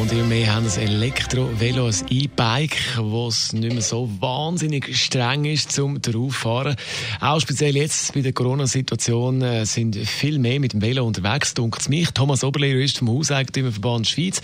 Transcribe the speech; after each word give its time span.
und 0.00 0.28
mehr 0.28 0.54
haben 0.54 0.66
ein 0.66 0.80
Elektro-Velo, 0.80 1.86
ein 1.86 1.94
E-Bike, 2.10 2.76
das 2.96 3.52
nicht 3.52 3.72
mehr 3.72 3.82
so 3.82 4.08
wahnsinnig 4.20 4.96
streng 4.96 5.44
ist 5.44 5.72
zum 5.72 6.00
drauffahren. 6.00 6.76
Auch 7.20 7.40
speziell 7.40 7.76
jetzt 7.76 8.14
bei 8.14 8.20
der 8.20 8.32
Corona-Situation 8.32 9.42
äh, 9.42 9.64
sind 9.66 9.96
viel 9.96 10.38
mehr 10.38 10.60
mit 10.60 10.72
dem 10.72 10.82
Velo 10.82 11.04
unterwegs, 11.04 11.54
dunkt 11.54 11.88
mich. 11.88 12.10
Thomas 12.12 12.44
Oberlehrer 12.44 12.80
ist 12.80 12.98
vom 12.98 13.08
Hauseigentümerverband 13.08 14.06
Schweiz. 14.06 14.42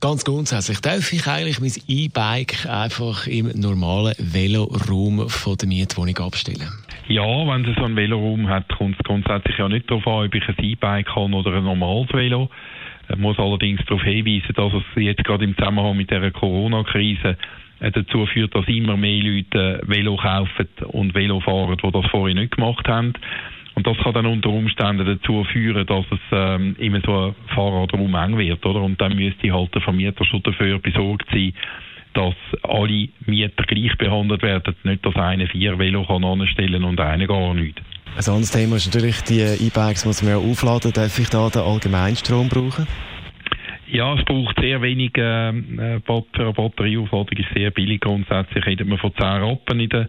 Ganz 0.00 0.24
grundsätzlich, 0.24 0.80
darf 0.80 1.12
ich 1.12 1.26
eigentlich 1.26 1.60
mein 1.60 1.72
E-Bike 1.86 2.66
einfach 2.66 3.26
im 3.26 3.50
normalen 3.54 4.14
Veloraum 4.18 5.28
von 5.28 5.56
der 5.56 5.68
Mietwohnung 5.68 6.16
abstellen? 6.18 6.68
Ja, 7.08 7.22
wenn 7.22 7.64
es 7.64 7.76
so 7.76 7.84
einen 7.84 7.96
Veloraum 7.96 8.48
hat, 8.48 8.68
kommt 8.76 8.96
es 8.98 9.04
grundsätzlich 9.04 9.58
ja 9.58 9.68
nicht 9.68 9.90
darauf 9.90 10.06
an, 10.06 10.26
ob 10.26 10.34
ich 10.34 10.48
ein 10.48 10.64
E-Bike 10.64 11.08
habe 11.14 11.34
oder 11.34 11.54
ein 11.54 11.64
normales 11.64 12.12
Velo. 12.12 12.48
Muss 13.16 13.38
allerdings 13.38 13.84
darauf 13.86 14.02
hinweisen, 14.02 14.54
dass 14.54 14.72
es 14.72 15.02
jetzt 15.02 15.24
gerade 15.24 15.44
im 15.44 15.56
Zusammenhang 15.56 15.96
mit 15.96 16.10
der 16.10 16.30
Corona-Krise 16.30 17.36
äh, 17.80 17.90
dazu 17.90 18.26
führt, 18.26 18.54
dass 18.54 18.68
immer 18.68 18.96
mehr 18.96 19.22
Leute 19.22 19.80
Velo 19.86 20.16
kaufen 20.16 20.68
und 20.86 21.14
Velo 21.14 21.40
fahren, 21.40 21.76
die 21.82 21.90
das 21.90 22.06
vorher 22.10 22.34
nicht 22.34 22.56
gemacht 22.56 22.86
haben. 22.88 23.14
Und 23.74 23.86
das 23.86 23.96
kann 23.98 24.12
dann 24.12 24.26
unter 24.26 24.50
Umständen 24.50 25.06
dazu 25.06 25.44
führen, 25.44 25.86
dass 25.86 26.04
es 26.10 26.18
ähm, 26.32 26.76
immer 26.78 27.00
so 27.00 27.28
ein 27.28 27.34
Fahrradraum 27.54 28.14
eng 28.14 28.36
wird, 28.36 28.64
oder? 28.66 28.82
Und 28.82 29.00
dann 29.00 29.16
müsste 29.16 29.52
halt 29.52 29.74
der 29.74 29.80
Vermieter 29.80 30.24
schon 30.24 30.42
dafür 30.42 30.78
besorgt 30.78 31.26
sein, 31.32 31.54
dass 32.12 32.34
alle 32.62 33.08
Mieter 33.26 33.62
gleich 33.64 33.96
behandelt 33.96 34.42
werden, 34.42 34.74
nicht 34.82 35.06
dass 35.06 35.16
einer 35.16 35.46
vier 35.46 35.78
Velo 35.78 36.04
kann 36.04 36.24
anstellen 36.24 36.84
und 36.84 37.00
einer 37.00 37.26
gar 37.26 37.54
nicht. 37.54 37.80
Ein 38.16 38.24
anderes 38.26 38.50
Thema 38.50 38.76
ist 38.76 38.92
natürlich, 38.92 39.22
die 39.22 39.40
E-Bikes 39.40 40.04
muss 40.04 40.22
man 40.22 40.32
ja 40.32 40.38
aufladen. 40.38 40.92
Darf 40.92 41.18
ich 41.18 41.30
da 41.30 41.48
den 41.48 41.62
Allgemeinstrom 41.62 42.48
brauchen? 42.48 42.86
Ja, 43.92 44.14
es 44.14 44.24
braucht 44.24 44.60
sehr 44.60 44.80
wenig 44.82 45.16
äh, 45.16 45.52
für 45.52 46.42
eine 46.42 46.52
Batterieaufladung, 46.52 47.38
ist 47.38 47.54
sehr 47.54 47.70
billig 47.72 48.00
grundsätzlich. 48.00 48.64
Redet 48.64 48.86
man 48.86 48.98
von 48.98 49.12
10 49.14 49.26
Rappen 49.26 49.80
in 49.80 49.88
der 49.88 50.08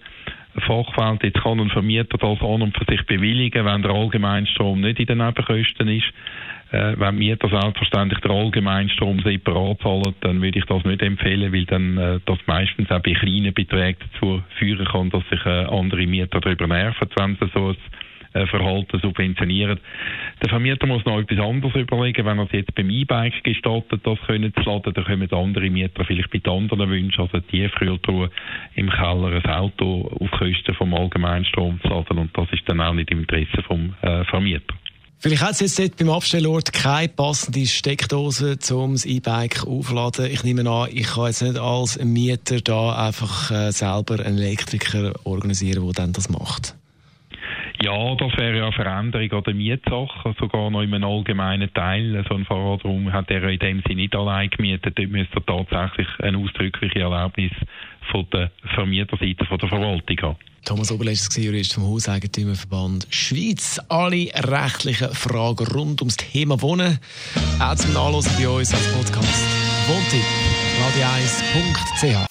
Fachwelt. 0.68 1.24
Jetzt 1.24 1.42
kann 1.42 1.60
ein 1.60 1.70
Vermieter 1.70 2.18
das 2.18 2.42
an 2.42 2.62
und 2.62 2.78
für 2.78 2.86
sich 2.86 3.04
bewilligen, 3.08 3.66
wenn 3.66 3.82
der 3.82 3.92
Allgemeinstrom 3.92 4.82
nicht 4.82 5.00
in 5.00 5.08
den 5.08 5.18
Nebenkosten 5.18 5.88
ist. 5.88 6.14
Äh, 6.72 6.94
wenn 6.98 7.18
Mieter 7.18 7.50
selbstverständlich 7.50 8.20
den 8.20 8.32
Allgemeinstrom 8.32 9.20
separat 9.22 9.82
zahlen, 9.82 10.14
dann 10.22 10.42
würde 10.42 10.59
ich 10.59 10.66
das 10.66 10.84
nicht 10.86 11.02
empfehlen, 11.02 11.52
weil 11.52 11.66
dann 11.66 11.98
äh, 11.98 12.20
das 12.26 12.38
meistens 12.46 12.92
auch 12.92 13.02
bei 13.02 13.14
kleinen 13.14 13.54
Beträgen 13.54 13.98
dazu 14.14 14.44
führen 14.59 14.86
kann, 14.86 15.09
dass 15.09 15.28
sich 15.30 15.44
äh, 15.46 15.66
andere 15.66 16.06
Mieter 16.06 16.40
darüber 16.40 16.68
nerven, 16.68 17.09
wenn 17.18 17.36
sie 17.36 17.50
so 17.54 17.70
ein 17.70 17.76
äh, 17.76 17.78
Verhalten 18.32 19.00
subventionieren. 19.00 19.80
Der 20.42 20.50
Vermieter 20.50 20.88
muss 20.88 21.06
noch 21.06 21.20
etwas 21.20 21.40
anderes 21.40 21.76
überlegen. 21.76 22.26
Wenn 22.26 22.40
er 22.40 22.46
es 22.46 22.52
jetzt 22.52 22.74
beim 22.76 22.90
E-Bike 22.90 23.44
gestattet, 23.44 24.02
das 24.04 24.20
können 24.26 24.54
zu 24.54 24.62
laden, 24.62 24.94
dann 24.94 25.06
kommen 25.06 25.32
andere 25.32 25.70
Mieter 25.70 26.06
vielleicht 26.06 26.34
mit 26.34 26.48
anderen 26.48 26.90
Wünschen, 26.90 27.22
also 27.22 27.40
die 27.40 27.48
Tiefkühltruhe 27.48 28.30
im 28.76 28.90
Keller, 28.90 29.42
ein 29.44 29.52
Auto 29.52 30.12
auf 30.20 30.32
Kosten 30.32 30.74
vom 30.76 30.94
Allgemeinstrom 30.94 31.80
zu 31.82 31.90
laden 31.90 32.18
und 32.18 32.38
das 32.38 32.52
ist 32.52 32.64
dann 32.68 32.82
auch 32.82 32.94
nicht 32.94 33.12
im 33.12 33.22
Interesse 33.22 33.62
vom 33.64 33.94
äh, 34.02 34.24
Vermieter. 34.26 34.74
Vielleicht 35.20 35.44
hat 35.44 35.52
es 35.52 35.59
jetzt 35.59 35.78
dort 35.78 35.98
beim 35.98 36.09
Abstellort 36.09 36.74
keine 36.74 37.08
passende 37.09 37.68
Steckdose, 37.68 38.58
um 38.74 38.94
das 38.94 39.06
E-Bike 39.06 39.68
aufzuladen. 39.68 40.26
Ich 40.26 40.44
nehme 40.44 40.68
an, 40.68 40.90
ich 40.92 41.06
kann 41.06 41.28
jetzt 41.28 41.44
nicht 41.44 41.59
als 41.59 42.04
Mieter 42.04 42.59
da 42.62 43.08
einfach 43.08 43.52
äh, 43.52 43.72
selber 43.72 44.20
einen 44.26 44.40
Elektriker 44.40 45.14
organisieren, 45.24 45.84
der 45.86 45.94
dann 45.94 46.14
das 46.14 46.28
macht. 46.28 46.75
Ja, 47.84 48.16
das 48.16 48.38
wäre 48.38 48.58
ja 48.58 48.64
eine 48.66 48.74
Veränderung 48.74 49.31
an 49.31 49.44
der 49.44 49.53
Mietsache, 49.56 50.36
sogar 50.40 50.69
noch 50.69 50.81
in 50.81 50.94
einem 50.94 51.03
allgemeinen 51.03 51.74
Teil. 51.74 52.24
So 52.30 52.36
ein 52.36 52.46
Fahrradraum 52.46 53.12
hat 53.12 53.31
er 53.31 53.44
in 53.50 53.58
dem 53.58 53.81
Sinne 53.88 54.02
nicht 54.02 54.16
allein 54.16 54.52
gemietet. 54.52 55.00
Dort 55.00 55.09
müsste 55.09 55.38
er 55.38 55.46
tatsächlich 55.46 56.08
eine 56.20 56.38
ausdrückliche 56.38 57.00
Erlaubnis 57.00 57.52
von 58.12 58.28
der 58.31 58.52
Vermieterseite, 58.75 59.46
von 59.46 59.58
der 59.58 59.70
Verwaltung 59.70 60.18
haben. 60.22 60.38
Thomas 60.64 60.91
Oberlest, 60.91 61.36
Jurist 61.40 61.74
vom 61.74 61.86
Hauseigentümerverband 61.86 63.08
Schweiz. 63.09 63.80
Alle 63.90 64.30
rechtlichen 64.36 65.09
Fragen 65.16 65.66
rund 65.68 66.02
ums 66.02 66.18
Thema 66.18 66.62
Wohnen 66.62 67.00
auch 67.59 67.75
zum 67.75 67.94
Nachlesen 67.94 68.31
bei 68.38 68.47
uns 68.47 68.74
als 68.74 68.94
Podcast. 68.94 69.44
Wohntipp, 69.88 70.25
radio1.ch. 70.80 72.31